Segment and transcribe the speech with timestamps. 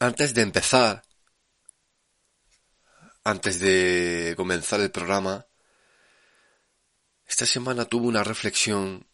[0.00, 1.02] Antes de empezar,
[3.24, 5.46] antes de comenzar el programa,
[7.26, 9.08] esta semana tuve una reflexión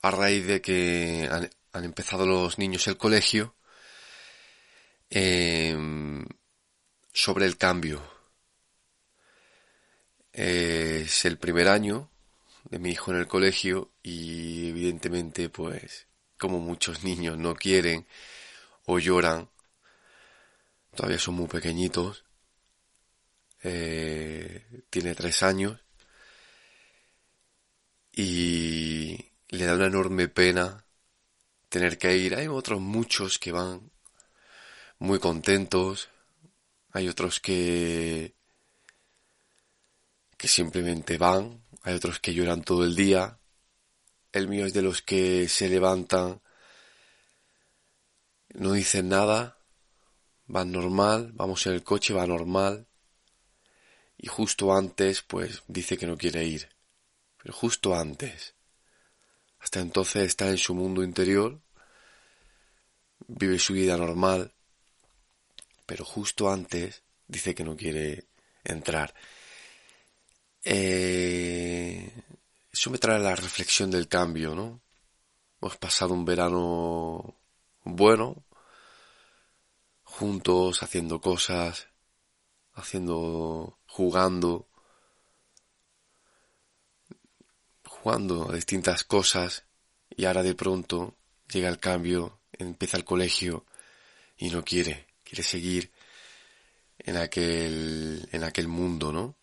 [0.00, 1.28] a raíz de que
[1.72, 3.56] han, empezado los niños el colegio
[5.10, 6.24] em,
[7.12, 8.00] sobre el cambio.
[10.32, 12.12] Es el primer año
[12.70, 16.06] de mi hijo en el colegio y evidentemente pues
[16.38, 18.06] como muchos niños no quieren
[18.90, 19.50] o lloran,
[20.96, 22.24] todavía son muy pequeñitos,
[23.62, 25.78] eh, tiene tres años.
[28.12, 30.86] Y le da una enorme pena
[31.68, 32.34] tener que ir.
[32.34, 33.92] Hay otros muchos que van
[34.98, 36.08] muy contentos,
[36.90, 38.34] hay otros que
[40.38, 43.38] que simplemente van, hay otros que lloran todo el día.
[44.32, 46.40] El mío es de los que se levantan,
[48.54, 49.58] no dicen nada,
[50.46, 52.86] van normal, vamos en el coche, va normal.
[54.16, 56.68] Y justo antes, pues dice que no quiere ir.
[57.42, 58.54] Pero justo antes.
[59.60, 61.60] Hasta entonces está en su mundo interior,
[63.26, 64.52] vive su vida normal,
[65.86, 68.24] pero justo antes dice que no quiere
[68.64, 69.14] entrar.
[70.64, 72.12] Eh,
[72.72, 74.80] eso me trae la reflexión del cambio, ¿no?
[75.60, 77.34] Hemos pasado un verano
[77.84, 78.44] bueno,
[80.02, 81.88] juntos, haciendo cosas,
[82.72, 84.68] haciendo, jugando,
[87.84, 89.64] jugando a distintas cosas
[90.10, 91.16] y ahora de pronto
[91.48, 93.66] llega el cambio, empieza el colegio
[94.36, 95.92] y no quiere, quiere seguir
[96.98, 99.36] en aquel, en aquel mundo, ¿no?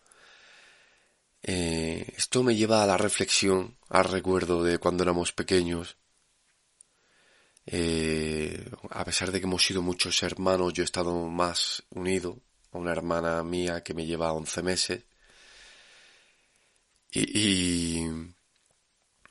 [1.42, 5.96] Eh, esto me lleva a la reflexión, al recuerdo de cuando éramos pequeños.
[7.66, 12.40] Eh, a pesar de que hemos sido muchos hermanos, yo he estado más unido
[12.72, 15.04] a una hermana mía que me lleva 11 meses.
[17.10, 18.34] Y, y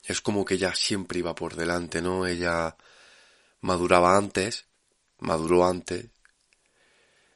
[0.03, 2.25] es como que ella siempre iba por delante, ¿no?
[2.27, 2.75] Ella
[3.61, 4.67] maduraba antes,
[5.19, 6.09] maduró antes.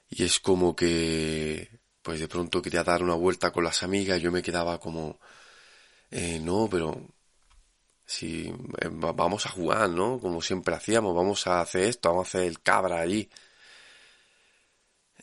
[0.09, 4.31] Y es como que pues de pronto quería dar una vuelta con las amigas, yo
[4.31, 5.19] me quedaba como,
[6.11, 7.07] eh, no, pero
[8.09, 10.19] si eh, vamos a jugar, ¿no?
[10.19, 13.29] Como siempre hacíamos, vamos a hacer esto, vamos a hacer el cabra allí.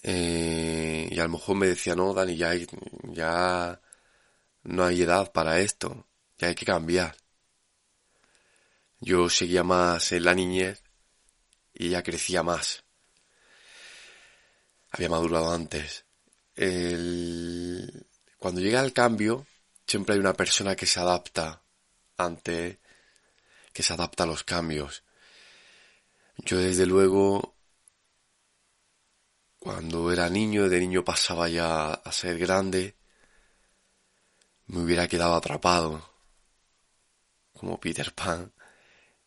[0.03, 2.53] Eh, y a lo mejor me decía, no, Dani, ya,
[3.03, 3.81] ya
[4.63, 6.07] no hay edad para esto,
[6.39, 7.17] ya hay que cambiar.
[9.01, 10.83] Yo seguía más en la niñez
[11.75, 12.85] y ella crecía más.
[14.93, 16.05] Había madurado antes
[18.39, 19.45] cuando llega el cambio,
[19.87, 21.66] siempre hay una persona que se adapta
[22.17, 22.81] ante,
[23.73, 25.05] que se adapta a los cambios.
[26.39, 27.57] Yo desde luego,
[29.59, 32.97] cuando era niño, de niño pasaba ya a ser grande,
[34.67, 36.11] me hubiera quedado atrapado,
[37.53, 38.53] como Peter Pan,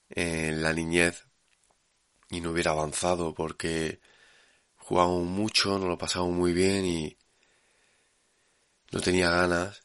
[0.10, 1.26] en la niñez,
[2.30, 4.02] y no hubiera avanzado porque
[4.76, 7.18] jugábamos mucho, nos lo pasábamos muy bien y
[8.92, 9.84] no tenía ganas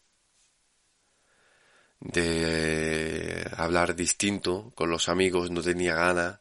[2.04, 6.38] de hablar distinto con los amigos, no tenía ganas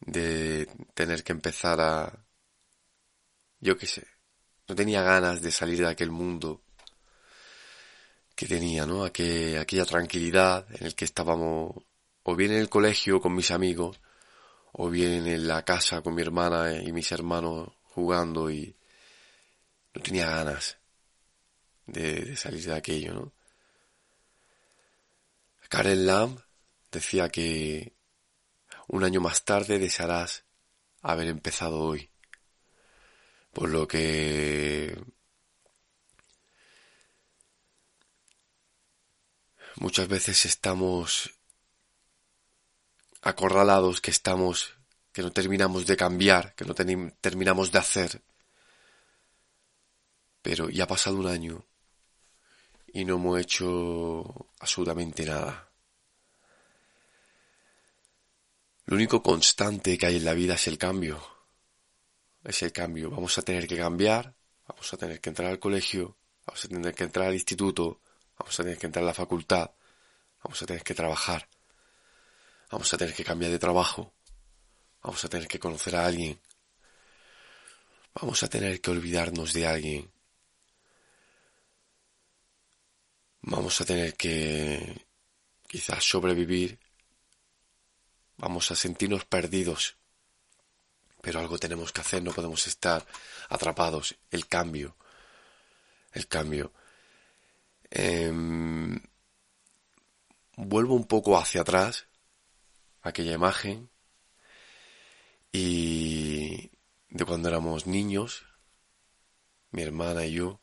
[0.00, 2.24] de tener que empezar a,
[3.58, 4.06] yo qué sé,
[4.68, 6.62] no tenía ganas de salir de aquel mundo
[8.36, 9.04] que tenía, ¿no?
[9.04, 11.74] aquella tranquilidad en el que estábamos
[12.22, 14.00] o bien en el colegio con mis amigos
[14.72, 18.76] o bien en la casa con mi hermana y mis hermanos jugando y
[19.92, 20.78] no tenía ganas
[21.86, 23.39] de, salir de aquello, ¿no?
[25.70, 26.42] Karen Lamb
[26.90, 27.94] decía que
[28.88, 30.44] un año más tarde desearás
[31.00, 32.10] haber empezado hoy.
[33.52, 35.00] Por lo que
[39.76, 41.30] muchas veces estamos
[43.22, 44.74] acorralados, que estamos,
[45.12, 48.22] que no terminamos de cambiar, que no terminamos de hacer.
[50.42, 51.64] Pero ya ha pasado un año
[52.92, 55.69] y no hemos hecho absolutamente nada.
[58.90, 61.24] Lo único constante que hay en la vida es el cambio.
[62.42, 63.08] Es el cambio.
[63.08, 64.34] Vamos a tener que cambiar,
[64.66, 68.00] vamos a tener que entrar al colegio, vamos a tener que entrar al instituto,
[68.36, 69.70] vamos a tener que entrar a la facultad,
[70.42, 71.48] vamos a tener que trabajar,
[72.68, 74.12] vamos a tener que cambiar de trabajo,
[75.04, 76.40] vamos a tener que conocer a alguien,
[78.20, 80.10] vamos a tener que olvidarnos de alguien,
[83.42, 85.06] vamos a tener que
[85.68, 86.79] quizás sobrevivir,
[88.40, 89.96] vamos a sentirnos perdidos
[91.22, 93.06] Pero algo tenemos que hacer, no podemos estar
[93.50, 94.16] atrapados.
[94.30, 94.96] El cambio.
[96.12, 96.72] El cambio.
[97.90, 98.98] Em,
[100.56, 102.06] vuelvo un poco hacia atrás,
[103.02, 103.90] aquella imagen,
[105.52, 106.70] y
[107.10, 108.46] de cuando éramos niños,
[109.72, 110.60] mi hermana y yo,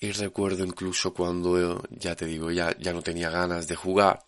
[0.00, 4.24] y recuerdo incluso cuando, ya te digo, ya, ya no tenía ganas de jugar,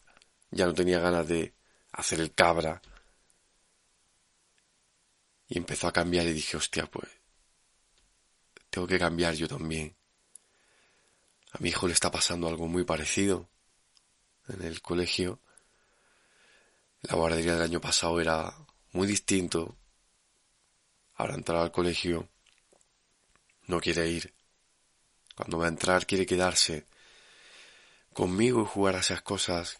[0.50, 1.54] ya no tenía ganas de
[1.92, 2.80] hacer el cabra,
[5.48, 7.08] y empezó a cambiar y dije, hostia, pues,
[8.70, 9.96] tengo que cambiar yo también.
[11.52, 13.48] A mi hijo le está pasando algo muy parecido
[14.48, 15.40] en el colegio.
[17.02, 18.52] La guardería del año pasado era
[18.92, 19.76] muy distinto.
[21.14, 22.28] Ahora entrar al colegio
[23.66, 24.34] no quiere ir.
[25.36, 26.86] Cuando va a entrar quiere quedarse
[28.12, 29.78] conmigo y jugar a esas cosas,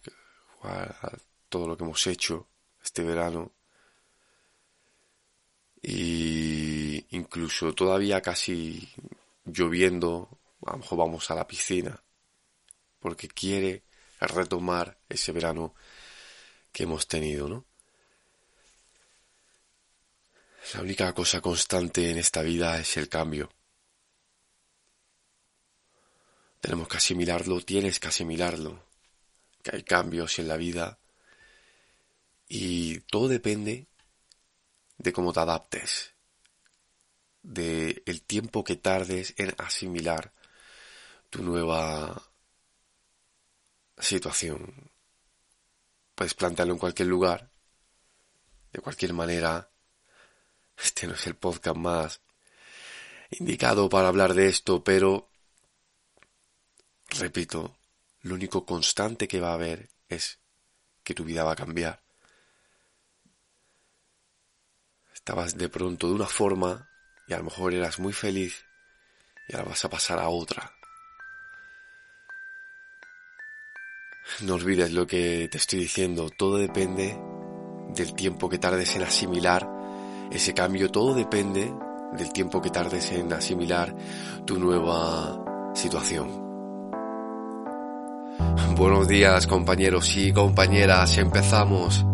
[0.66, 1.16] a
[1.48, 2.48] todo lo que hemos hecho
[2.82, 3.52] este verano.
[5.82, 8.88] Y incluso todavía casi
[9.44, 12.02] lloviendo, a lo mejor vamos a la piscina,
[13.00, 13.84] porque quiere
[14.20, 15.74] retomar ese verano
[16.72, 17.64] que hemos tenido, ¿no?
[20.74, 23.50] La única cosa constante en esta vida es el cambio.
[26.60, 28.85] Tenemos que asimilarlo, tienes que asimilarlo,
[29.66, 31.00] que hay cambios en la vida
[32.48, 33.88] y todo depende
[34.96, 36.14] de cómo te adaptes,
[37.42, 40.32] de el tiempo que tardes en asimilar
[41.30, 42.30] tu nueva
[43.98, 44.92] situación.
[46.14, 47.50] Puedes plantearlo en cualquier lugar,
[48.72, 49.68] de cualquier manera.
[50.76, 52.20] Este no es el podcast más
[53.30, 55.28] indicado para hablar de esto, pero
[57.08, 57.75] repito,
[58.26, 60.40] lo único constante que va a haber es
[61.02, 62.02] que tu vida va a cambiar.
[65.14, 66.88] Estabas de pronto de una forma
[67.28, 68.64] y a lo mejor eras muy feliz
[69.48, 70.72] y ahora vas a pasar a otra.
[74.42, 77.16] No olvides lo que te estoy diciendo, todo depende
[77.94, 79.68] del tiempo que tardes en asimilar
[80.32, 81.72] ese cambio, todo depende
[82.12, 83.94] del tiempo que tardes en asimilar
[84.44, 86.45] tu nueva situación.
[88.76, 92.04] Buenos días compañeros y compañeras, empezamos.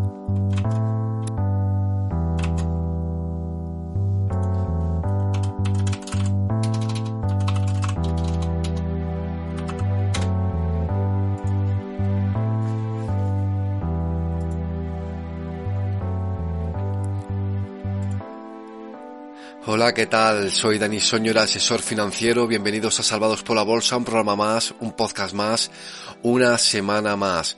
[19.64, 20.50] Hola, ¿qué tal?
[20.50, 22.46] Soy Dani Soñora, asesor financiero.
[22.46, 25.70] Bienvenidos a Salvados por la Bolsa, un programa más, un podcast más,
[26.22, 27.56] una semana más.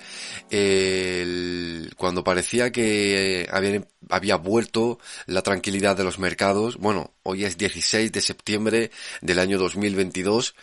[1.97, 8.13] cuando parecía que había, había vuelto la tranquilidad de los mercados, bueno, hoy es 16
[8.13, 8.91] de septiembre
[9.21, 10.55] del año 2022,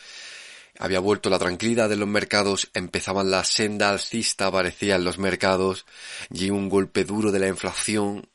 [0.80, 5.86] había vuelto la tranquilidad de los mercados, empezaban la senda alcista, aparecían los mercados,
[6.34, 8.28] y un golpe duro de la inflación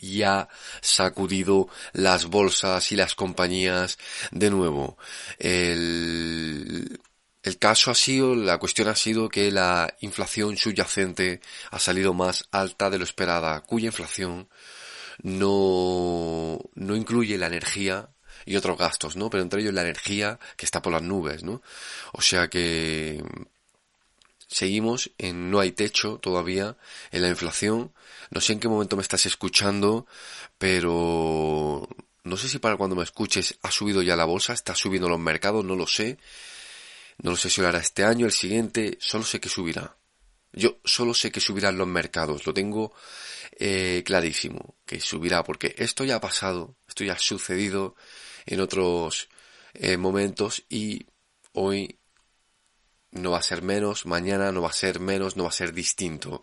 [0.00, 0.48] y ha
[0.80, 3.98] sacudido las bolsas y las compañías
[4.30, 4.96] de nuevo.
[5.38, 7.00] El,
[7.44, 12.48] el caso ha sido, la cuestión ha sido que la inflación subyacente ha salido más
[12.50, 14.48] alta de lo esperada, cuya inflación
[15.22, 18.08] no, no incluye la energía
[18.46, 19.28] y otros gastos, ¿no?
[19.28, 21.60] Pero entre ellos la energía que está por las nubes, ¿no?
[22.12, 23.22] O sea que
[24.48, 26.78] seguimos en no hay techo todavía
[27.12, 27.92] en la inflación.
[28.30, 30.06] No sé en qué momento me estás escuchando,
[30.56, 31.86] pero
[32.22, 35.20] no sé si para cuando me escuches ha subido ya la bolsa, está subiendo los
[35.20, 36.16] mercados, no lo sé.
[37.18, 39.96] No lo sé si lo hará este año, el siguiente, solo sé que subirá.
[40.52, 42.92] Yo solo sé que subirán los mercados, lo tengo
[43.58, 47.96] eh, clarísimo, que subirá, porque esto ya ha pasado, esto ya ha sucedido
[48.46, 49.28] en otros
[49.74, 51.06] eh, momentos y
[51.52, 51.98] hoy
[53.10, 55.72] no va a ser menos, mañana no va a ser menos, no va a ser
[55.72, 56.42] distinto.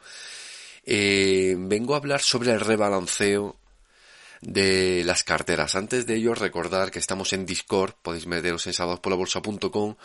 [0.84, 3.58] Eh, vengo a hablar sobre el rebalanceo
[4.42, 5.76] de las carteras.
[5.76, 9.96] Antes de ello, recordar que estamos en Discord, podéis meteros en sábadospolabolsa.com.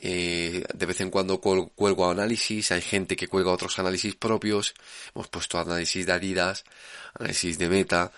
[0.00, 4.74] Eh, de vez en cuando cuelgo análisis, hay gente que cuelga otros análisis propios.
[5.14, 6.64] Hemos puesto análisis de Adidas,
[7.14, 8.12] análisis de Meta,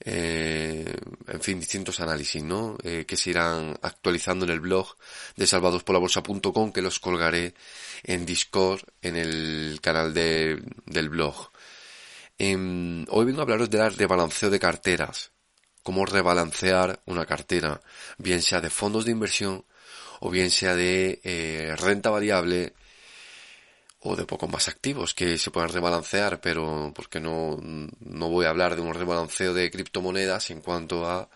[0.00, 0.94] eh,
[1.26, 2.76] en fin, distintos análisis, ¿no?
[2.82, 4.96] Eh, que se irán actualizando en el blog
[5.36, 7.54] de salvadospolabolsa.com que los colgaré
[8.04, 11.50] en Discord, en el canal de, del blog.
[12.38, 15.32] Em, hoy vengo a hablaros del rebalanceo de carteras.
[15.82, 17.80] Cómo rebalancear una cartera,
[18.18, 19.64] bien sea de fondos de inversión
[20.20, 22.74] o bien sea de eh, renta variable
[24.00, 28.50] o de pocos más activos que se puedan rebalancear, pero porque no, no voy a
[28.50, 31.28] hablar de un rebalanceo de criptomonedas en cuanto a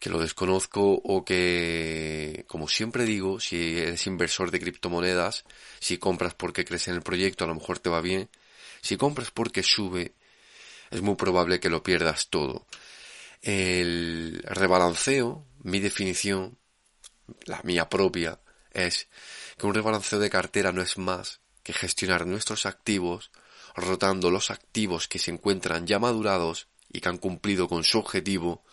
[0.00, 5.44] que lo desconozco o que, como siempre digo, si eres inversor de criptomonedas,
[5.78, 8.28] si compras porque crees en el proyecto, a lo mejor te va bien.
[8.80, 10.14] Si compras porque sube,
[10.90, 12.66] es muy probable que lo pierdas todo.
[13.42, 16.56] El rebalanceo, mi definición,
[17.44, 18.40] la mía propia,
[18.72, 19.08] es
[19.56, 23.30] que un rebalanceo de cartera no es más que gestionar nuestros activos
[23.74, 28.64] rotando los activos que se encuentran ya madurados y que han cumplido con su objetivo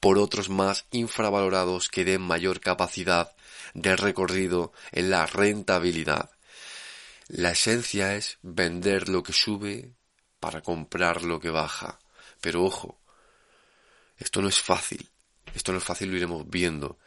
[0.00, 3.36] por otros más infravalorados que den mayor capacidad
[3.74, 6.30] de recorrido en la rentabilidad.
[7.28, 9.92] La esencia es vender lo que sube
[10.40, 12.00] para comprar lo que baja.
[12.40, 12.98] Pero ojo,
[14.16, 15.08] esto no es fácil.
[15.54, 16.98] Esto no es fácil, lo iremos viendo.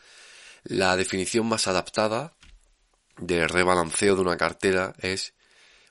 [0.63, 2.37] La definición más adaptada
[3.17, 5.33] de rebalanceo de una cartera es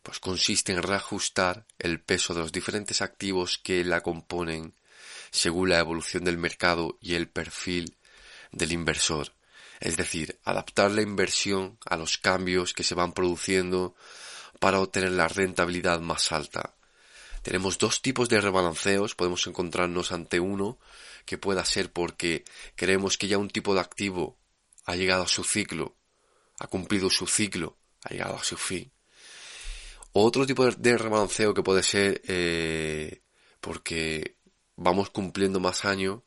[0.03, 4.75] pues consiste en reajustar el peso de los diferentes activos que la componen
[5.31, 7.99] según la evolución del mercado y el perfil
[8.51, 9.35] del inversor.
[9.79, 13.95] Es decir, adaptar la inversión a los cambios que se van produciendo
[14.59, 16.75] para obtener la rentabilidad más alta.
[17.43, 20.79] Tenemos dos tipos de rebalanceos, podemos encontrarnos ante uno
[21.27, 24.39] que pueda ser porque creemos que ya un tipo de activo
[24.85, 25.97] ha llegado a su ciclo
[26.63, 28.93] ha cumplido su ciclo, ha llegado a su fin.
[30.13, 33.23] Otro tipo de, rebalanceo que puede ser eh,
[33.61, 34.37] porque
[34.77, 36.21] vamos cumpliendo más años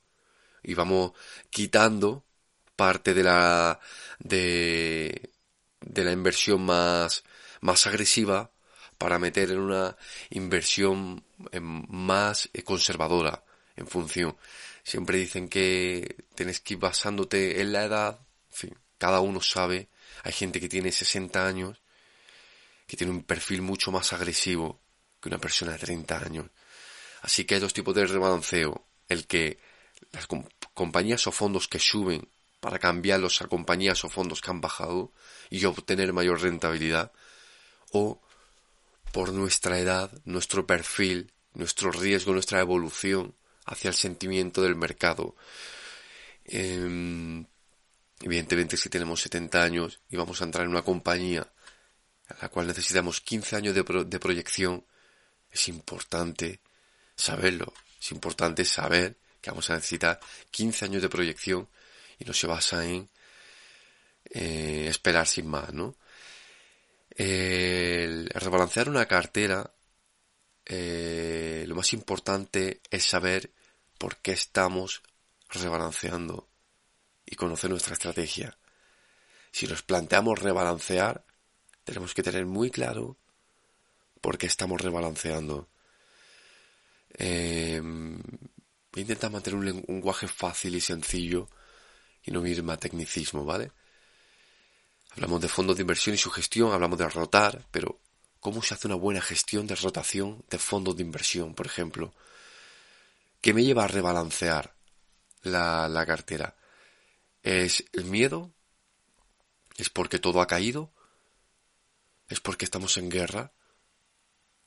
[0.61, 1.13] y vamos
[1.49, 2.25] quitando
[2.75, 3.79] parte de la
[4.19, 5.31] de,
[5.79, 7.23] de la inversión más
[7.61, 8.51] más agresiva
[8.97, 9.95] para meter en una
[10.31, 11.23] inversión
[11.61, 13.43] más conservadora
[13.77, 14.35] en función.
[14.83, 18.24] Siempre dicen que tienes que ir basándote en la edad,
[18.97, 19.89] cada uno sabe
[20.23, 21.81] hay gente que tiene 60 años,
[22.87, 24.81] que tiene un perfil mucho más agresivo
[25.19, 26.49] que una persona de 30 años.
[27.21, 28.85] Así que hay dos tipos de rebalanceo.
[29.07, 29.59] El que
[30.11, 30.27] las
[30.73, 32.27] compañías o fondos que suben
[32.59, 35.11] para cambiarlos a compañías o fondos que han bajado
[35.49, 37.11] y obtener mayor rentabilidad.
[37.91, 38.21] O
[39.11, 43.35] por nuestra edad, nuestro perfil, nuestro riesgo, nuestra evolución
[43.65, 45.35] hacia el sentimiento del mercado.
[46.45, 47.45] Em,
[48.21, 51.47] Evidentemente, si tenemos 70 años y vamos a entrar en una compañía
[52.29, 54.85] a la cual necesitamos 15 años de, proyección,
[55.51, 56.61] es importante
[57.15, 57.73] saberlo.
[57.99, 60.19] Es importante saber que vamos a necesitar
[60.51, 61.67] 15 años de proyección
[62.17, 63.09] y no se basa en
[64.31, 65.95] eh, esperar sin más, ¿no?
[67.09, 69.71] El rebalancear una cartera,
[70.65, 73.51] eh, lo más importante es saber
[73.97, 75.01] por qué estamos
[75.49, 76.49] rebalanceando
[77.25, 78.57] y conocer nuestra estrategia.
[79.51, 81.25] Si nos planteamos rebalancear,
[81.83, 83.17] tenemos que tener muy claro
[84.21, 85.69] por qué estamos rebalanceando.
[87.17, 87.81] Eh,
[88.95, 91.47] intenta mantener un lenguaje fácil y sencillo
[92.23, 93.71] y no irme a tecnicismo, ¿vale?
[95.11, 97.99] Hablamos de fondos de inversión y su gestión, hablamos de rotar, pero
[98.39, 102.13] ¿cómo se hace una buena gestión de rotación de fondos de inversión, por ejemplo?
[103.39, 104.73] ¿Qué me lleva a rebalancear
[105.43, 106.55] la, la cartera?
[107.45, 108.55] ¿Es el miedo?
[109.77, 110.91] ¿Es porque todo ha caído?
[112.27, 113.53] ¿Es porque estamos en guerra?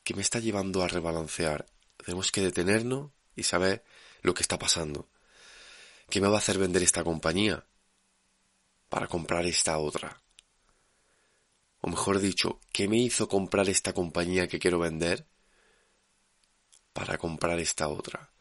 [0.05, 1.67] ¿Qué me está llevando a rebalancear?
[1.97, 3.83] Tenemos que detenernos y saber
[4.23, 5.11] lo que está pasando.
[6.09, 7.67] ¿Qué me va a hacer vender esta compañía?
[8.89, 10.23] Para comprar esta otra.
[11.81, 15.27] O mejor dicho, ¿qué me hizo comprar esta compañía que quiero vender?
[16.93, 18.33] Para comprar esta otra.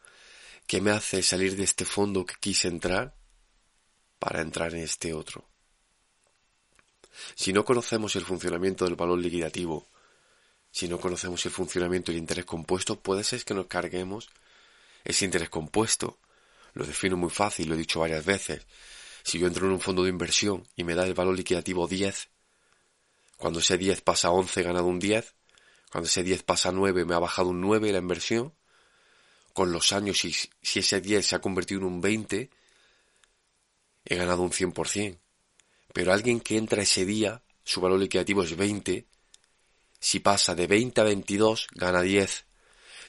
[0.67, 3.16] ¿Qué me hace salir de este fondo que quise entrar?
[4.19, 5.45] Para entrar en este otro.
[7.35, 9.87] Si no conocemos el funcionamiento del valor liquidativo,
[10.71, 14.29] si no conocemos el funcionamiento del interés compuesto, puede ser que nos carguemos
[15.03, 16.19] ese interés compuesto.
[16.73, 18.65] Lo defino muy fácil, lo he dicho varias veces.
[19.23, 22.29] Si yo entro en un fondo de inversión y me da el valor liquidativo 10,
[23.37, 25.33] cuando ese 10 pasa a 11 he ganado un 10,
[25.91, 28.53] cuando ese 10 pasa a 9 me ha bajado un 9 la inversión,
[29.53, 30.31] con los años si,
[30.61, 32.51] si ese 10 se ha convertido en un 20,
[34.09, 35.19] he ganado un 100%.
[35.93, 39.05] Pero alguien que entra ese día, su valor liquidativo es 20,
[39.99, 42.45] si pasa de 20 a 22, gana 10.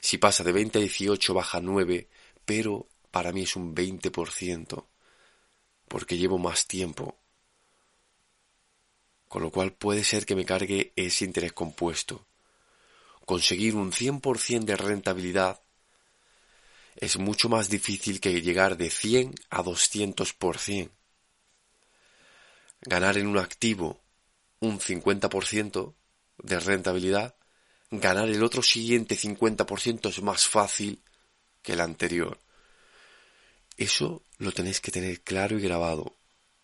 [0.01, 2.09] Si pasa de 20 a 18, baja 9,
[2.45, 4.87] pero para mí es un 20%,
[5.87, 7.17] porque llevo más tiempo.
[9.27, 12.27] Con lo cual puede ser que me cargue ese interés compuesto.
[13.25, 15.61] Conseguir un 100% de rentabilidad
[16.99, 20.91] es mucho más difícil que llegar de 100 a 200%.
[22.81, 24.01] Ganar en un activo
[24.59, 25.95] un 50%
[26.39, 27.35] de rentabilidad,
[27.89, 31.01] ganar el otro siguiente 50% es más fácil
[31.61, 32.41] que el anterior.
[33.77, 36.17] Eso lo tenéis que tener claro y grabado.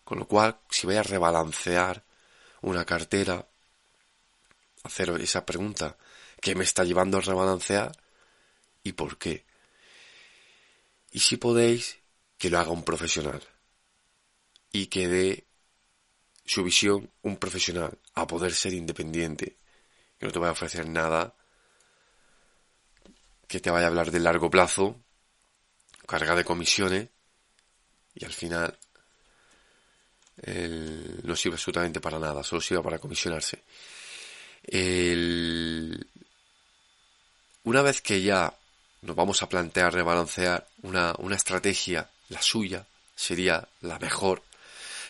[0.04, 2.04] Con lo cual, si vais a rebalancear
[2.60, 3.48] una cartera,
[4.82, 5.96] hacer esa pregunta,
[6.42, 7.92] ¿qué me está llevando a rebalancear?
[8.82, 9.46] ¿Y por qué?
[11.16, 11.96] Y si podéis,
[12.36, 13.40] que lo haga un profesional.
[14.70, 15.46] Y que dé
[16.44, 19.56] su visión un profesional, a poder ser independiente.
[20.18, 21.34] Que no te vaya a ofrecer nada
[23.48, 25.00] que te vaya a hablar de largo plazo,
[26.06, 27.08] carga de comisiones,
[28.14, 28.78] y al final
[31.22, 33.62] no sirve absolutamente para nada, solo sirve para comisionarse.
[37.64, 38.52] una vez que ya
[39.06, 44.42] nos vamos a plantear rebalancear una, una estrategia, la suya, sería la mejor,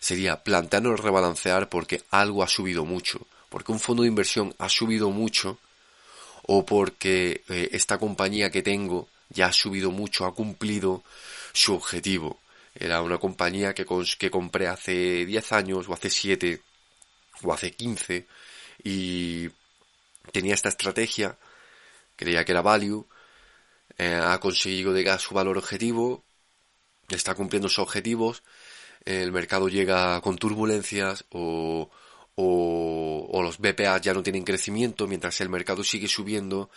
[0.00, 5.10] sería plantearnos rebalancear porque algo ha subido mucho, porque un fondo de inversión ha subido
[5.10, 5.58] mucho
[6.42, 11.02] o porque eh, esta compañía que tengo ya ha subido mucho, ha cumplido
[11.52, 12.38] su objetivo.
[12.74, 13.86] Era una compañía que,
[14.18, 16.60] que compré hace 10 años o hace 7
[17.42, 18.26] o hace 15
[18.84, 19.48] y
[20.32, 21.36] tenía esta estrategia,
[22.14, 23.06] creía que era value,
[23.98, 26.24] eh, ha conseguido llegar a su valor objetivo,
[27.08, 28.42] está cumpliendo sus objetivos,
[29.04, 31.90] el mercado llega con turbulencias o,
[32.34, 36.70] o, los BPA ya no tienen crecimiento mientras el mercado sigue subiendo,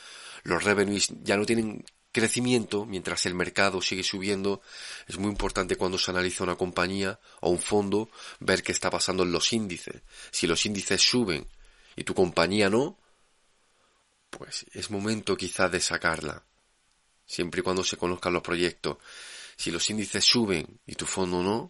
[0.43, 4.61] los revenues ya no tienen crecimiento mientras el mercado sigue subiendo.
[5.07, 9.23] Es muy importante cuando se analiza una compañía o un fondo ver qué está pasando
[9.23, 10.01] en los índices.
[10.31, 11.47] Si los índices suben
[11.95, 12.97] y tu compañía no,
[14.29, 16.43] pues es momento quizás de sacarla.
[17.29, 18.97] Siempre y cuando se conozcan los proyectos.
[19.55, 21.69] Si los índices suben y tu fondo no,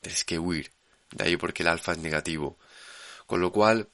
[0.00, 0.72] tienes que huir.
[1.10, 2.58] De ahí porque el alfa es negativo.
[3.26, 3.90] Con lo cual,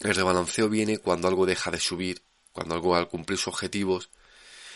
[0.00, 4.08] el rebalanceo viene cuando algo deja de subir, cuando algo al cumplir sus objetivos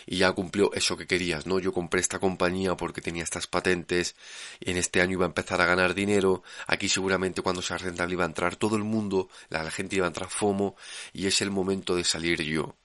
[0.04, 1.59] y ya cumplió eso que querías, ¿no?
[1.59, 4.16] Yo compré esta compañía porque tenía estas patentes
[4.61, 8.12] y en este año iba a empezar a ganar dinero, aquí seguramente cuando sea rentable
[8.12, 10.76] iba a entrar todo el mundo, la gente iba a entrar FOMO
[11.15, 12.76] y es el momento de salir yo.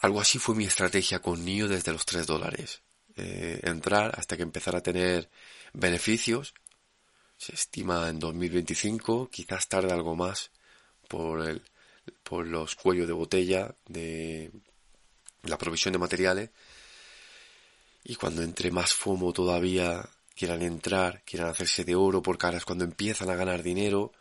[0.00, 2.82] Algo así fue mi estrategia con NIO desde los 3 dólares.
[3.16, 5.30] Eh, entrar hasta que empezara a tener
[5.74, 6.54] beneficios
[7.36, 10.50] se estima en 2025, quizás tarde algo más
[11.08, 11.62] por, el,
[12.22, 14.50] por los cuellos de botella de
[15.44, 16.50] la provisión de materiales.
[18.04, 22.84] Y cuando entre más FOMO todavía quieran entrar, quieran hacerse de oro por caras, cuando
[22.84, 24.12] empiezan a ganar dinero,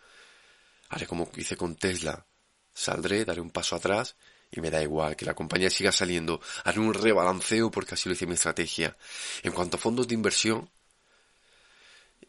[0.90, 2.26] haré como hice con Tesla.
[2.74, 4.16] Saldré, daré un paso atrás
[4.52, 6.42] y me da igual que la compañía siga saliendo.
[6.64, 8.98] Haré un rebalanceo porque así lo hice mi estrategia.
[9.44, 10.70] En cuanto a fondos de inversión,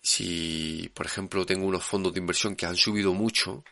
[0.03, 3.65] si, por ejemplo, tengo unos fondos de inversión que han subido mucho,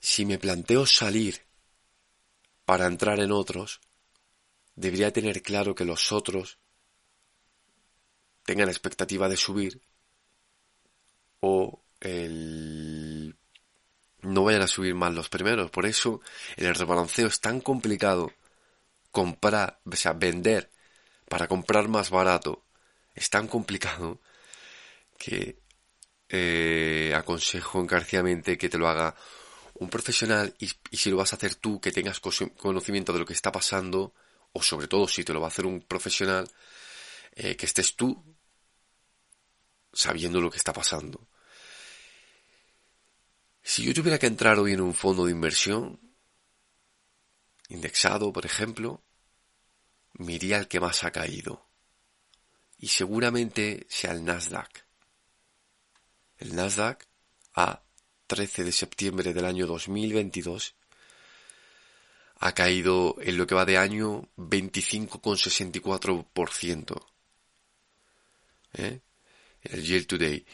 [0.00, 1.42] si me planteo salir
[2.64, 3.80] para entrar en otros,
[4.74, 6.58] debería tener claro que los otros
[8.44, 9.82] tengan expectativa de subir
[11.40, 12.77] o el
[14.28, 15.70] no vayan a subir más los primeros.
[15.70, 16.20] Por eso
[16.56, 18.32] el rebalanceo es tan complicado
[19.10, 20.70] comprar, o sea, vender
[21.28, 22.64] para comprar más barato
[23.14, 24.20] es tan complicado
[25.18, 25.58] que
[26.28, 29.14] eh, aconsejo encarecidamente que te lo haga
[29.74, 33.32] un profesional y, si lo vas a hacer tú, que tengas conocimiento de lo que
[33.32, 34.12] está pasando,
[34.52, 36.48] o sobre todo si te lo va a hacer un profesional,
[37.34, 38.24] eh, que estés tú
[39.92, 41.20] sabiendo lo que está pasando.
[43.78, 46.00] Si yo tuviera que entrar hoy en un fondo de inversión,
[47.68, 49.04] indexado, por ejemplo,
[50.14, 51.64] me iría al que más ha caído
[52.76, 54.84] y seguramente sea el Nasdaq.
[56.38, 57.06] El Nasdaq
[57.54, 57.84] a
[58.26, 60.74] 13 de septiembre del año 2022
[62.40, 67.06] ha caído en lo que va de año 25,64%.
[68.72, 69.00] ¿Eh?
[69.62, 70.44] El year today.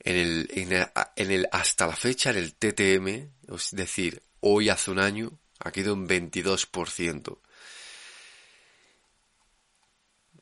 [0.00, 4.68] En el, en, el, en el hasta la fecha, en el TTM, es decir, hoy
[4.68, 7.38] hace un año, ha caído un 22%.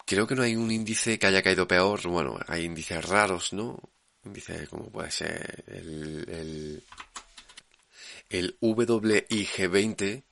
[0.04, 2.06] Creo que no hay un índice que haya caído peor.
[2.06, 3.80] Bueno, hay índices raros, ¿no?
[4.24, 6.84] Índice como puede ser el, el,
[8.28, 10.22] el WIG20,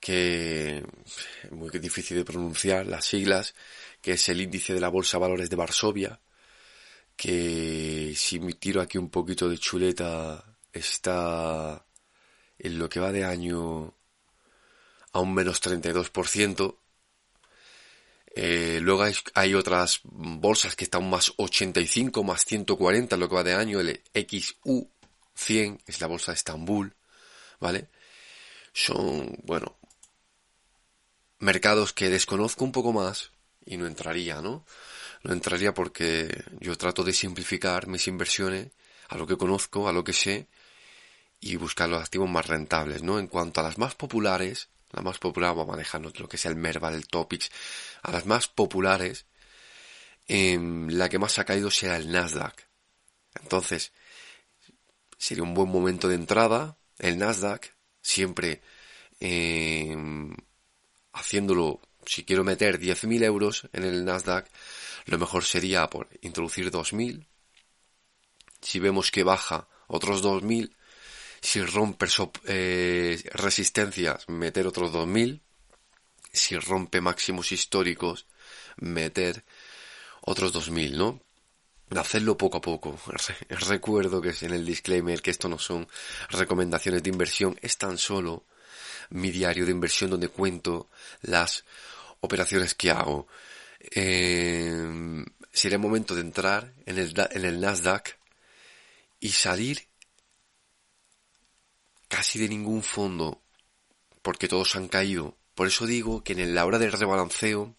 [0.00, 3.54] que es muy difícil de pronunciar, las siglas,
[4.02, 6.20] que es el índice de la Bolsa de Valores de Varsovia,
[7.18, 11.84] que si me tiro aquí un poquito de chuleta, está
[12.58, 13.94] en lo que va de año
[15.12, 16.78] a un menos 32%,
[18.40, 19.02] Eh, luego
[19.34, 23.80] hay, otras bolsas que están más 85, más 140 lo que va de año.
[23.80, 26.94] El XU100 es la bolsa de Estambul,
[27.58, 27.88] ¿vale?
[28.72, 29.76] Son, bueno,
[31.40, 33.32] mercados que desconozco un poco más
[33.66, 34.64] y no entraría, ¿no?
[35.22, 38.68] No entraría porque yo trato de simplificar mis inversiones
[39.08, 40.48] a lo que conozco, a lo que sé
[41.40, 43.18] y buscar los activos más rentables, ¿no?
[43.18, 46.46] En cuanto a las más populares, la más popular, vamos a manejarnos lo que es
[46.46, 47.50] el Merval, el Topics,
[48.02, 49.26] a las más populares,
[50.26, 52.66] em, la que más ha caído sea el Nasdaq.
[53.42, 53.92] Entonces,
[55.18, 58.62] sería un buen momento de entrada, el Nasdaq, siempre
[59.20, 60.34] em,
[61.12, 64.48] haciéndolo, si quiero meter 10.000 euros en el Nasdaq,
[65.08, 67.26] lo mejor sería por introducir 2.000.
[68.60, 70.74] Si vemos que baja otros 2.000,
[71.40, 72.06] si rompe
[72.46, 75.42] eh, resistencias, meter otros 2000.
[76.32, 78.26] Si rompe máximos históricos,
[78.76, 79.44] meter
[80.22, 81.22] otros 2000, ¿no?
[81.96, 82.98] Hacerlo poco a poco.
[83.48, 85.88] Recuerdo que es en el disclaimer que esto no son
[86.28, 88.44] recomendaciones de inversión, es tan solo
[89.10, 90.90] mi diario de inversión donde cuento
[91.22, 91.64] las
[92.20, 93.26] operaciones que hago.
[93.80, 98.18] Eh, sería el momento de entrar en el, en el Nasdaq
[99.20, 99.88] y salir
[102.08, 103.42] casi de ningún fondo,
[104.22, 105.36] porque todos han caído.
[105.54, 107.76] Por eso digo que en la hora del rebalanceo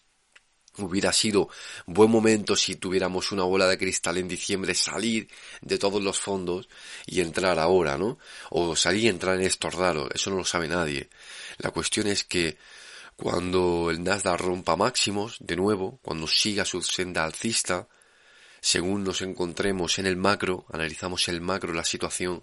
[0.78, 1.48] hubiera sido
[1.86, 5.28] buen momento si tuviéramos una bola de cristal en diciembre salir
[5.60, 6.68] de todos los fondos
[7.06, 8.18] y entrar ahora, ¿no?
[8.50, 11.08] O salir y entrar en estos raros, eso no lo sabe nadie.
[11.58, 12.56] La cuestión es que
[13.20, 17.86] cuando el Nasdaq rompa máximos, de nuevo, cuando siga su senda alcista,
[18.60, 22.42] según nos encontremos en el macro, analizamos el macro, la situación,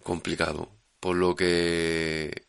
[0.04, 0.70] complicado.
[1.00, 2.48] Por lo que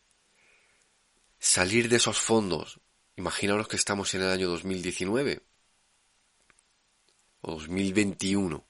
[1.39, 2.81] salir de esos fondos,
[3.15, 5.41] imaginaos que estamos en el año 2019
[7.39, 8.67] o 2021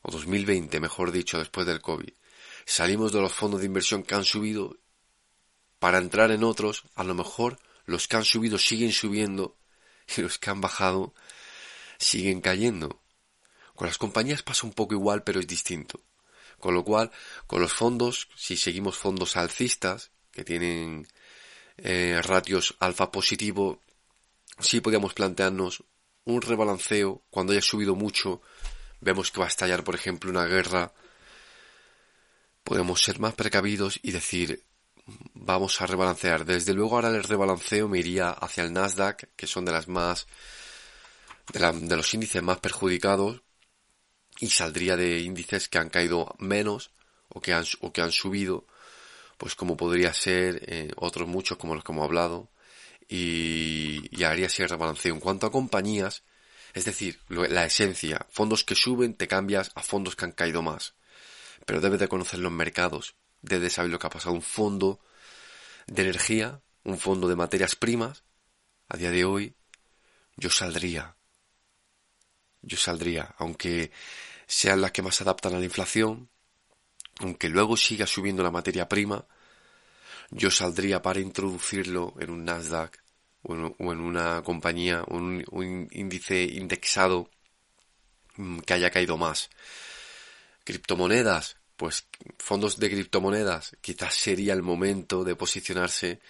[0.00, 2.14] o 2020, mejor dicho, después del COVID.
[2.64, 4.78] Salimos de los fondos de inversión que han subido
[5.78, 7.58] para entrar en otros, a lo mejor
[7.88, 9.56] los que han subido siguen subiendo
[10.14, 11.14] y los que han bajado
[11.98, 13.02] siguen cayendo.
[13.74, 16.02] Con las compañías pasa un poco igual, pero es distinto.
[16.60, 17.10] Con lo cual,
[17.46, 21.08] con los fondos, si seguimos fondos alcistas, que tienen
[21.78, 23.82] eh, ratios alfa positivo,
[24.58, 25.82] sí podríamos plantearnos
[26.24, 28.42] un rebalanceo cuando haya subido mucho,
[29.00, 30.92] vemos que va a estallar, por ejemplo, una guerra,
[32.64, 34.67] podemos ser más precavidos y decir,
[35.34, 36.44] vamos a rebalancear.
[36.44, 40.26] Desde luego ahora el rebalanceo me iría hacia el Nasdaq, que son de las más,
[41.52, 43.42] de los índices más perjudicados,
[44.40, 46.90] y saldría de índices que han caído menos
[47.28, 48.66] o que han, o que han subido,
[49.36, 52.50] pues como podría ser eh, otros muchos como los que hemos hablado,
[53.08, 55.14] y, haría ese rebalanceo.
[55.14, 56.22] En cuanto a compañías,
[56.74, 60.94] es decir, la esencia, fondos que suben te cambias a fondos que han caído más.
[61.64, 64.34] Pero debes de conocer los mercados, debes de saber lo que ha pasado.
[64.34, 65.00] Un fondo
[65.86, 68.24] de energía, un fondo de materias primas,
[68.88, 69.54] a día de hoy,
[70.36, 71.16] yo saldría.
[72.62, 73.92] Yo saldría, aunque
[74.46, 76.30] sean las que más adaptan a la inflación,
[77.20, 79.26] aunque luego siga subiendo la materia prima,
[80.30, 83.02] yo saldría para introducirlo en un Nasdaq
[83.42, 87.30] o en, una compañía, un, un índice indexado
[88.36, 89.50] mm, que haya caído más.
[90.64, 96.20] Criptomonedas, pues fondos de criptomonedas, quizás sería el momento de posicionarse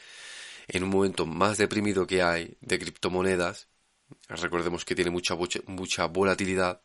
[0.69, 3.67] en un momento más deprimido que hay de criptomonedas.
[4.29, 5.35] Recordemos que tiene mucha,
[5.67, 6.83] mucha volatilidad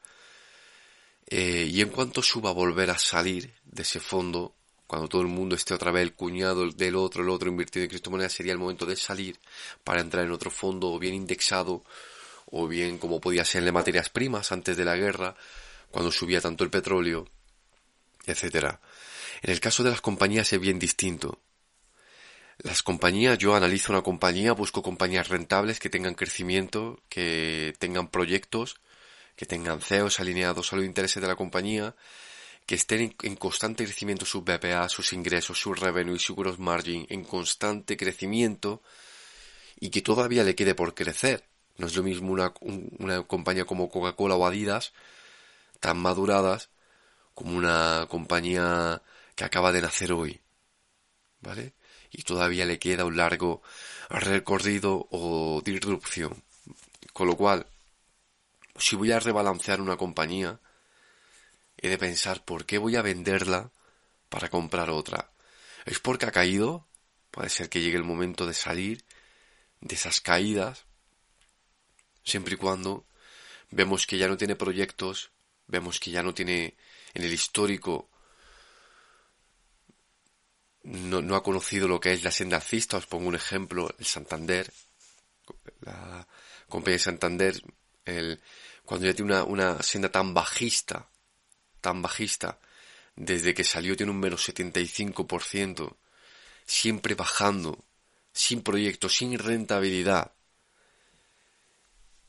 [1.27, 4.55] eh, y en cuanto suba volver a salir de ese fondo,
[4.87, 7.89] cuando todo el mundo esté otra vez el cuñado del otro, el otro invertido en
[7.89, 9.37] criptomonedas, sería el momento de salir
[9.83, 11.83] para entrar en otro fondo o bien indexado
[12.45, 15.35] o bien como podía ser en de materias primas antes de la guerra,
[15.91, 17.27] cuando subía tanto el petróleo,
[18.25, 18.79] etcétera.
[19.41, 21.41] En el caso de las compañías es bien distinto.
[22.59, 28.75] Las compañías, yo analizo una compañía, busco compañías rentables que tengan crecimiento, que tengan proyectos,
[29.35, 31.95] que tengan CEOs alineados a los intereses de la compañía,
[32.65, 37.05] que estén en, constante crecimiento sus BPA, sus ingresos, su revenue y su gross margin
[37.09, 38.81] en constante crecimiento
[39.79, 41.43] y que todavía le quede por crecer,
[41.77, 42.53] No es lo mismo una,
[42.99, 44.93] una compañía como Coca-Cola o Adidas,
[45.79, 46.69] tan maduradas,
[47.33, 49.01] como una compañía
[49.35, 50.41] que acaba de nacer hoy.
[51.41, 51.73] ¿Vale?
[52.11, 53.61] Y todavía le queda un largo
[54.09, 56.43] recorrido o disrupción.
[57.11, 57.67] Con lo cual,
[58.77, 60.59] si voy a rebalancear una compañía,
[61.77, 63.71] he de pensar por qué voy a venderla
[64.29, 65.31] para comprar otra.
[65.85, 66.87] ¿Es porque ha caído?
[67.31, 69.03] Puede ser que llegue el momento de salir
[69.81, 70.85] de esas caídas,
[72.23, 73.05] siempre y cuando
[73.69, 75.31] vemos que ya no tiene proyectos,
[75.67, 76.77] vemos que ya no tiene
[77.13, 78.09] en el histórico,
[80.83, 82.97] no, ha conocido lo que es la senda alcista.
[82.97, 84.71] Os pongo un ejemplo, el Santander,
[85.81, 86.27] la
[86.67, 87.61] compañía de Santander,
[88.05, 88.41] el,
[88.85, 91.07] cuando ya tiene una, una senda tan bajista,
[91.81, 92.59] tan bajista,
[93.15, 95.95] desde que salió tiene un menos 75%,
[96.65, 97.85] siempre bajando,
[98.33, 100.33] sin proyecto, sin rentabilidad.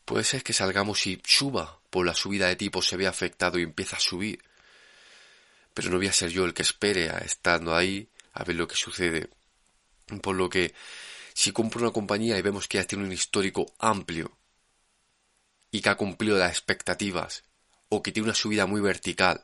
[0.04, 3.62] Puede ser que salgamos y suba por la subida de tipo, se ve afectado y
[3.62, 4.42] empieza a subir.
[5.74, 8.68] Pero no voy a ser yo el que espere a estando ahí a ver lo
[8.68, 9.28] que sucede.
[10.22, 10.74] Por lo que,
[11.34, 14.38] si compro una compañía y vemos que ya tiene un histórico amplio
[15.70, 17.42] y que ha cumplido las expectativas,
[17.88, 19.42] o que tiene una subida muy vertical,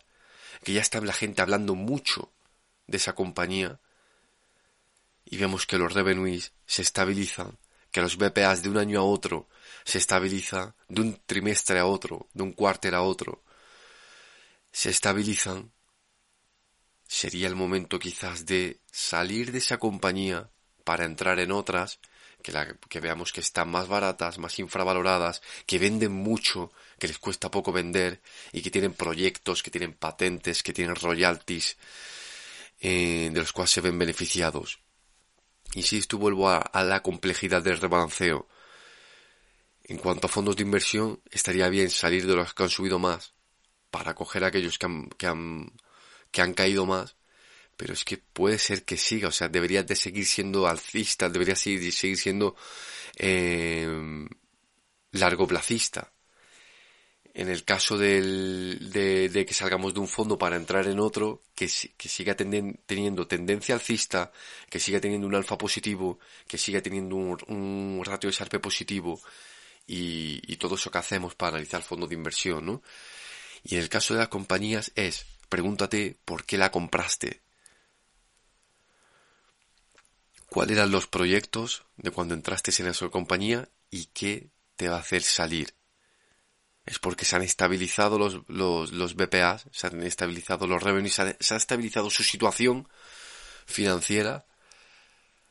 [0.62, 2.32] que ya está la gente hablando mucho
[2.86, 3.80] de esa compañía,
[5.24, 7.58] y vemos que los revenues se estabilizan,
[7.90, 9.48] que los BPAs de un año a otro
[9.84, 13.42] se estabilizan, de un trimestre a otro, de un cuarter a otro,
[14.72, 15.72] se estabilizan,
[17.10, 20.48] sería el momento quizás de salir de esa compañía
[20.84, 21.98] para entrar en otras
[22.40, 27.18] que, la, que veamos que están más baratas, más infravaloradas, que venden mucho, que les
[27.18, 31.76] cuesta poco vender y que tienen proyectos, que tienen patentes, que tienen royalties,
[32.78, 34.78] eh, de los cuales se ven beneficiados.
[35.74, 38.46] Insisto, vuelvo a, la complejidad del rebalanceo.
[39.82, 43.34] En cuanto a fondos de inversión, estaría bien salir de los que han subido más
[43.90, 45.72] para coger a aquellos que han, que han,
[46.30, 47.16] que han caído más,
[47.76, 51.56] pero es que puede ser que siga, o sea, debería de seguir siendo alcista, debería
[51.56, 52.54] seguir, siendo
[53.16, 53.88] eh,
[55.12, 56.12] largoplacista.
[57.32, 61.68] En el caso del, de, que salgamos de un fondo para entrar en otro, que,
[61.68, 64.32] siga teniendo tendencia alcista,
[64.68, 69.20] que siga teniendo un alfa positivo, que siga teniendo un, ratio de SARP positivo
[69.86, 72.82] y, y, todo eso que hacemos para analizar fondos de inversión, ¿no?
[73.62, 77.42] Y en el caso de las compañías es, pregúntate por qué la compraste.
[80.48, 85.00] ¿Cuáles eran los proyectos de cuando entraste en esa compañía y qué te va a
[85.00, 85.74] hacer salir?
[86.90, 89.14] es porque se han estabilizado los, los, los
[89.72, 92.88] se han estabilizado los revenues, se ha, estabilizado su situación
[93.64, 94.44] financiera,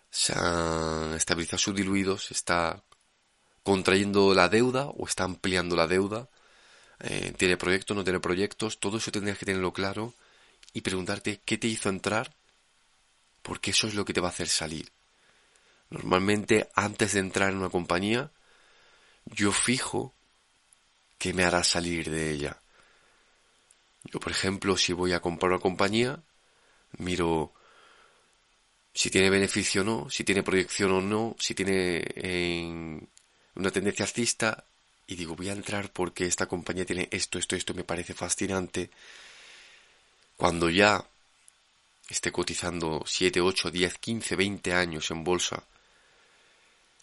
[0.10, 2.84] se han estabilizado sus diluidos, está
[3.64, 6.30] contrayendo la deuda o está ampliando la deuda,
[7.02, 10.14] eh, tiene proyectos, no tiene proyectos, todo eso tendrías que tenerlo claro
[10.74, 12.36] y preguntarte qué te hizo entrar,
[13.42, 14.92] porque eso es lo que te va a hacer salir.
[15.90, 18.32] Normalmente antes de entrar en una compañía,
[19.26, 20.14] yo fijo
[21.20, 22.62] ¿Qué me hará salir de ella.
[24.06, 26.24] Yo, por ejemplo, si voy a comprar una compañía,
[26.98, 27.54] miro
[28.94, 33.10] si tiene beneficio o no, si tiene proyección o no, si tiene
[33.56, 34.64] una tendencia alcista
[35.10, 38.91] y digo, voy a entrar porque esta compañía tiene esto, esto, esto, me parece fascinante.
[40.38, 41.04] Cuando ya
[42.08, 45.63] esté cotizando 7, 8, 10, 15, 20 años en bolsa,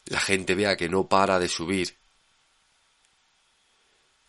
[0.05, 1.97] la gente vea que no para de subir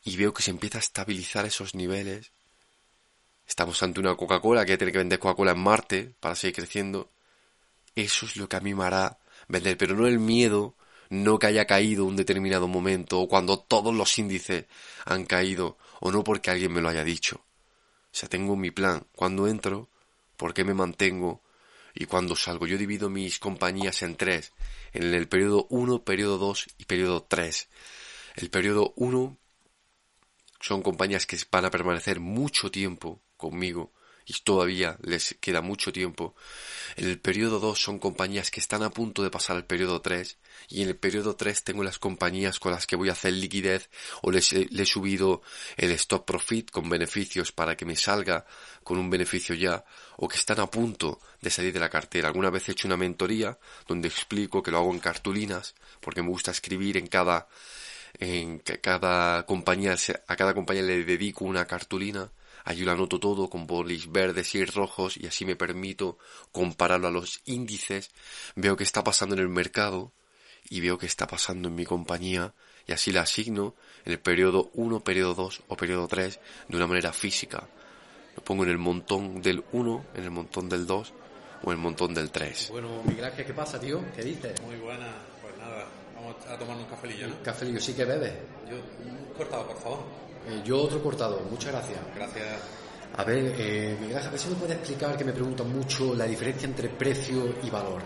[0.06, 2.32] y veo que se empieza a estabilizar esos niveles.
[3.48, 7.12] Estamos ante una Coca-Cola que tiene que vender Coca-Cola en Marte para seguir creciendo.
[7.94, 10.74] Eso es lo que a mí me hará vender, pero no el miedo,
[11.10, 14.65] no que haya caído un determinado momento o cuando todos los índices
[15.06, 17.38] han caído o no porque alguien me lo haya dicho.
[17.38, 19.06] O sea, tengo mi plan.
[19.15, 19.89] Cuando entro,
[20.38, 21.43] por qué me mantengo
[21.93, 22.67] y cuando salgo.
[22.67, 24.54] Yo divido mis compañías en tres.
[24.93, 27.70] En el periodo 1, periodo 2 y periodo 3.
[28.36, 29.38] El periodo 1
[30.60, 33.91] son compañías que van a permanecer mucho tiempo conmigo
[34.28, 36.36] y todavía les queda mucho tiempo.
[36.98, 40.38] En el periodo 2 son compañías que están a punto de pasar al periodo 3
[40.70, 43.90] y en el periodo 3 tengo las compañías con las que voy a hacer liquidez
[44.22, 45.42] o les, he subido
[45.78, 48.46] el stop profit con beneficios para que me salga
[48.84, 49.86] con un beneficio ya
[50.18, 52.28] o que están a punto de salir de la cartera.
[52.28, 56.30] Alguna vez he hecho una mentoría donde explico que lo hago en cartulinas porque me
[56.30, 57.48] gusta escribir en cada
[58.20, 59.96] en cada compañía,
[60.28, 62.32] a cada compañía le dedico una cartulina,
[62.68, 66.18] allí lo anoto todo con bolis verdes y rojos y así me permito
[66.52, 68.12] compararlo a los índices,
[68.56, 70.12] veo qué está pasando en el mercado
[70.70, 72.54] y veo qué está pasando en mi compañía
[72.86, 76.88] y así la asigno en el periodo 1, periodo 2 o periodo 3 de una
[76.88, 77.70] manera física.
[78.36, 81.14] Lo pongo en el montón del 1, en el montón del 2
[81.64, 82.68] o en el montón del 3.
[82.72, 84.04] Bueno, Miguel Ángel, ¿qué pasa, tío?
[84.14, 84.62] ¿Qué dices?
[84.62, 85.08] Muy buena,
[85.42, 87.42] pues nada, vamos a tomar un cafelillo, ¿no?
[87.42, 88.34] Cafelillo, sí que bebes.
[88.70, 90.27] Yo, un cortado, por favor.
[90.48, 92.00] Eh, yo otro cortado, muchas gracias.
[92.16, 92.46] Gracias.
[93.18, 96.14] A ver, eh, Miguel Ángel, a ver si me puedes explicar, que me preguntan mucho,
[96.16, 98.02] la diferencia entre precio y valor.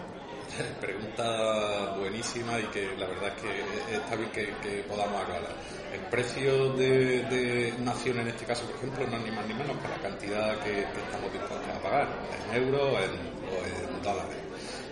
[0.81, 5.55] Pregunta buenísima y que la verdad es que está bien que, que podamos aclarar.
[5.93, 9.45] El precio de, de una acción en este caso, por ejemplo, no es ni más
[9.47, 12.07] ni menos que la cantidad que, que estamos dispuestos a pagar,
[12.49, 13.11] en euros en,
[13.51, 14.40] o en dólares.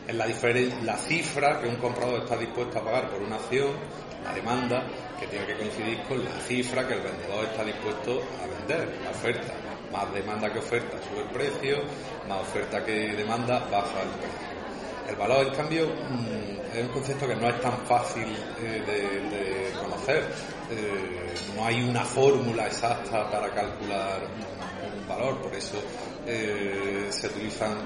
[0.09, 3.73] Es la, la cifra que un comprador está dispuesto a pagar por una acción,
[4.23, 4.83] la demanda,
[5.19, 9.11] que tiene que coincidir con la cifra que el vendedor está dispuesto a vender, la
[9.11, 9.53] oferta.
[9.91, 11.83] Más demanda que oferta sube el precio,
[12.27, 14.49] más oferta que demanda baja el precio.
[15.09, 19.79] El valor, en cambio, mm, es un concepto que no es tan fácil eh, de,
[19.79, 20.23] conocer.
[20.71, 25.77] Eh, no hay una fórmula exacta para calcular un, valor, por eso
[26.25, 27.77] eh, se utilizan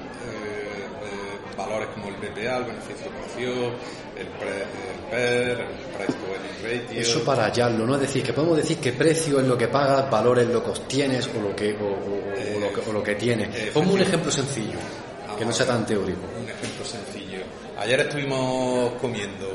[1.56, 3.74] valores como el BPA, el beneficio acción,
[4.18, 5.60] el, pre- el PER,
[6.00, 7.02] el to Earning Ratio.
[7.02, 7.96] Eso para hallarlo, ¿no?
[7.96, 10.70] Es decir, que podemos decir que precio es lo que pagas, valor es lo que
[10.72, 13.50] obtienes o lo que, o, o- o lo, que, o lo que tienes.
[13.56, 14.78] Eh, Ponme un ejemplo sencillo,
[15.38, 16.20] que no sea tan teórico.
[16.40, 17.40] Un ejemplo sencillo.
[17.78, 19.48] Ayer estuvimos comiendo,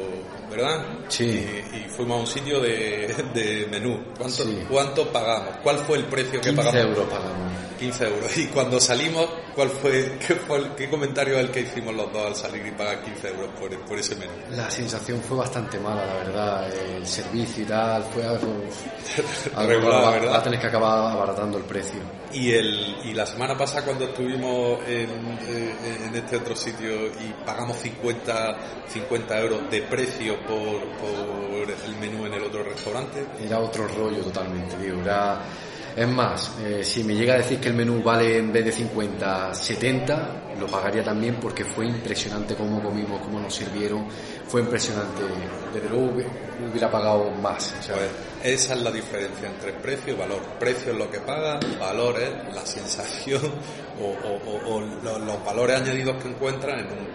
[0.62, 0.84] ¿verdad?
[1.08, 1.24] Sí.
[1.24, 3.98] Y, y fuimos a un sitio de, de menú.
[4.16, 4.64] ¿Cuánto, Sí.
[4.68, 5.56] ¿Cuánto pagamos?
[5.62, 6.80] ¿Cuál fue el precio que 15 pagamos?
[6.90, 7.52] euros pagamos.
[7.78, 8.36] 15 euros.
[8.36, 12.12] Y cuando salimos, ¿cuál fue, qué, fue el- qué comentario es el que hicimos los
[12.12, 14.32] dos al salir y pagar 15 euros por, por ese menú?
[14.50, 16.72] La sensación fue bastante mala, la verdad.
[16.96, 18.52] El servicio y tal fue algo.
[19.54, 20.32] algo Regular, va, ¿verdad?
[20.32, 22.00] va a tener que acabar abaratando el precio.
[22.32, 25.08] Y, el, y la semana pasada cuando estuvimos en,
[25.48, 25.74] eh,
[26.08, 28.56] en este otro sitio y pagamos 50,
[28.88, 34.18] 50 euros de precio por, por el menú en el otro restaurante, Era otro rollo
[34.22, 35.00] totalmente, digo.
[35.02, 35.40] Era...
[35.96, 38.70] Es más, eh, si me llega a decir que el menú vale en vez de
[38.70, 40.30] 50, 70,
[40.60, 44.06] lo pagaría también porque fue impresionante cómo comimos, cómo nos sirvieron.
[44.46, 45.22] Fue impresionante.
[45.74, 47.74] Desde luego hubi- hubiera pagado más.
[47.88, 47.98] pues
[48.44, 50.40] esa es la diferencia entre precio y valor.
[50.60, 53.42] Precio es lo que paga, valor es la sensación
[54.00, 57.08] o, o- o- o lo- los valores añadidos que encuentran en un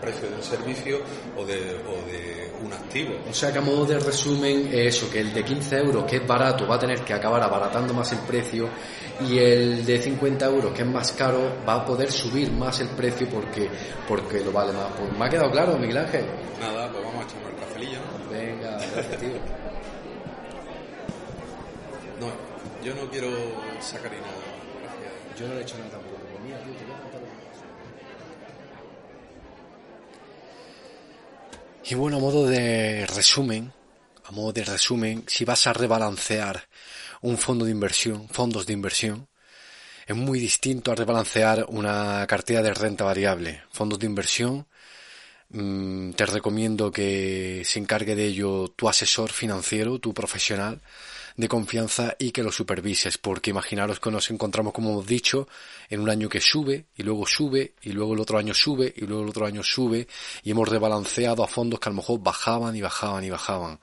[0.00, 0.98] precio de un servicio
[1.36, 3.14] o de, o de un activo.
[3.28, 6.16] O sea que a modo de resumen es eso, que el de 15 euros que
[6.16, 8.68] es barato va a tener que acabar abaratando más el precio
[9.28, 12.88] y el de 50 euros que es más caro va a poder subir más el
[12.88, 13.68] precio porque,
[14.06, 14.86] porque lo vale más.
[14.96, 16.26] Pues me ha quedado claro, Miguel Ángel.
[16.60, 17.98] Nada, pues vamos a echarnos el cafelillo.
[17.98, 18.30] ¿no?
[18.30, 19.28] Venga, gracias, tío.
[22.20, 22.32] No,
[22.84, 23.28] yo no quiero
[23.80, 24.26] sacarina.
[24.82, 25.40] Gracias.
[25.40, 26.16] Yo no le he hecho nada tampoco.
[26.16, 27.64] Pues mira, tío, te voy a contar una cosa.
[31.90, 33.72] Y bueno, a modo de resumen,
[34.26, 36.68] a modo de resumen, si vas a rebalancear
[37.22, 39.26] un fondo de inversión, fondos de inversión,
[40.06, 43.62] es muy distinto a rebalancear una cartera de renta variable.
[43.72, 44.66] Fondos de inversión,
[45.50, 50.82] te recomiendo que se encargue de ello tu asesor financiero, tu profesional
[51.36, 55.48] de confianza y que lo supervises, porque imaginaros que nos encontramos, como hemos dicho,
[55.88, 59.06] en un año que sube y luego sube y luego el otro año sube y
[59.06, 60.06] luego el otro año sube
[60.42, 63.78] y hemos rebalanceado a fondos que a lo mejor bajaban y bajaban y bajaban.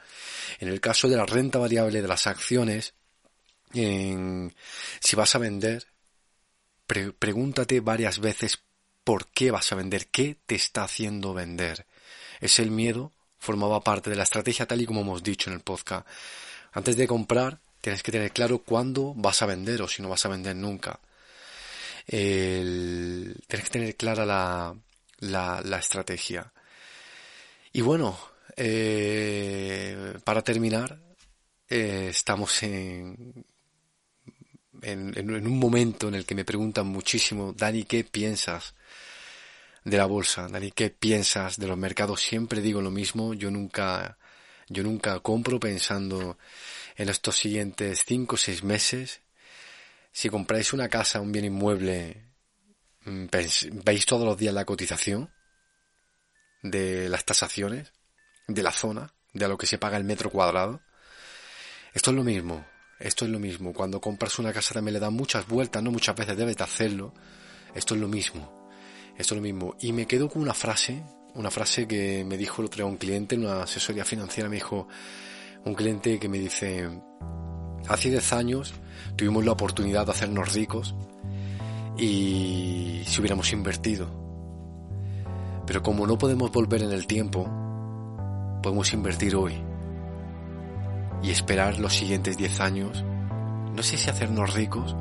[0.60, 2.94] En el caso de la renta variable de las acciones,
[3.74, 4.54] en-
[5.00, 5.88] si vas a vender,
[6.86, 8.62] pre- pregúntate varias veces
[9.06, 11.86] por qué vas a vender, qué te está haciendo vender.
[12.42, 15.62] Es el miedo, formaba parte de la estrategia tal y como hemos dicho en el
[15.62, 16.06] podcast.
[16.74, 20.26] Antes de comprar, tienes que tener claro cuándo vas a vender o si no vas
[20.26, 21.00] a vender nunca.
[22.08, 24.76] Tienes que tener clara la,
[25.20, 26.52] la, la estrategia.
[27.72, 28.18] Y bueno,
[28.58, 30.98] eh, para terminar,
[31.70, 33.46] eh, estamos en,
[34.92, 38.76] en, en- un momento en el que me preguntan muchísimo, Dani, ¿qué piensas
[39.84, 40.48] de la bolsa?
[40.48, 42.22] Dani, ¿qué piensas de los mercados?
[42.22, 44.18] Siempre digo lo mismo, yo nunca,
[44.70, 46.38] yo nunca compro pensando
[46.98, 49.22] en estos siguientes cinco o seis meses.
[50.12, 52.24] Si compráis una casa, un bien inmueble,
[53.06, 53.26] mm,
[53.84, 55.30] veis todos los días la cotización
[56.62, 57.94] de las tasaciones,
[58.48, 60.82] de la zona, de lo que se paga el metro cuadrado.
[61.94, 62.66] Esto es lo mismo,
[63.00, 63.74] esto es lo mismo.
[63.74, 67.14] Cuando compras una casa también le dan muchas vueltas, no muchas veces debes de hacerlo.
[67.74, 68.70] Esto es lo mismo,
[69.18, 69.76] esto es lo mismo.
[69.82, 72.98] Y me quedo con una frase, una frase que me dijo el otro día un
[72.98, 74.88] cliente en una asesoría financiera, me dijo
[75.66, 76.90] un cliente que me dice,
[77.88, 78.74] hace 10 años
[79.16, 80.96] tuvimos la oportunidad de hacernos ricos
[81.98, 84.24] y si hubiéramos invertido.
[85.68, 87.44] Pero como no podemos volver en el tiempo,
[88.62, 89.75] podemos invertir hoy
[91.26, 93.04] y esperar los siguientes 10 años,
[93.76, 94.96] no sé si hacernos ricos,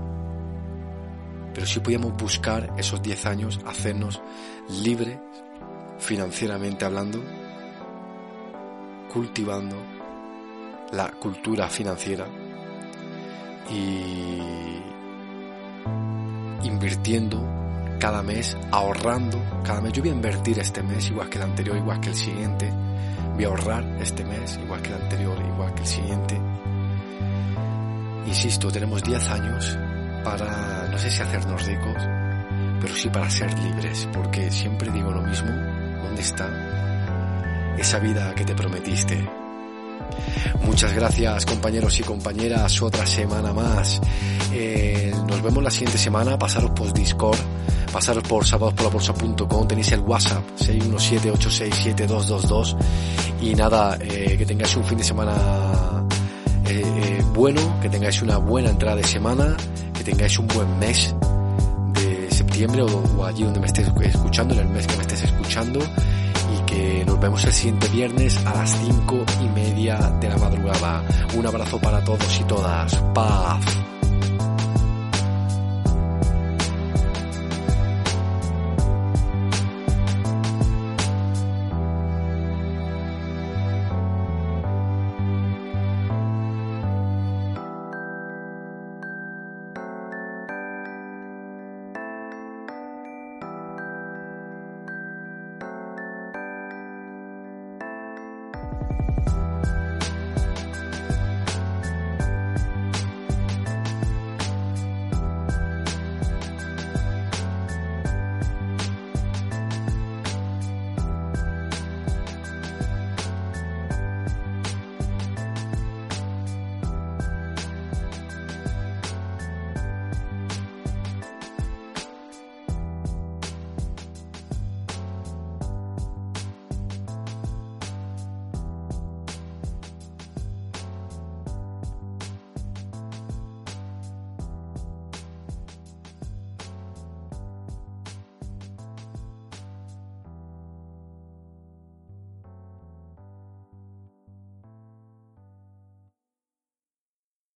[1.53, 4.23] pero sí podíamos buscar esos 10 años hacernos
[4.83, 5.19] libres
[5.99, 7.23] financieramente hablando,
[9.13, 9.77] cultivando
[10.93, 12.27] la cultura financiera
[13.71, 14.39] y
[16.67, 17.47] invirtiendo
[18.01, 19.93] cada mes, ahorrando cada mes.
[19.93, 22.73] Yo voy a invertir este mes igual que el anterior, igual que el siguiente.
[23.35, 26.41] Voy a ahorrar este mes igual que el anterior, igual que el siguiente.
[28.27, 29.79] Insisto, tenemos 10 años
[30.25, 31.97] para, no sé si hacernos ricos,
[32.81, 35.51] pero sí para ser libres, porque siempre digo lo mismo,
[36.03, 36.49] ¿dónde está
[37.79, 39.29] esa vida que te prometiste?
[40.63, 44.01] Muchas gracias compañeros y compañeras, otra semana más.
[44.53, 47.39] Eh, nos vemos la siguiente semana, pasaros por Discord,
[47.95, 52.77] pasaros por sábadospolabolsa.com, tenéis el WhatsApp 617-867-222
[53.41, 55.33] y nada, eh, que tengáis un fin de semana
[56.67, 59.57] eh, bueno, que tengáis una buena entrada de semana,
[59.97, 61.15] que tengáis un buen mes
[61.95, 65.79] de septiembre o, allí donde me estés escuchando, en el mes que me estés escuchando
[67.07, 71.03] nos vemos el siguiente viernes a las cinco y media de la madrugada.
[71.37, 72.95] Un abrazo para todos y todas.
[73.15, 73.84] Paz.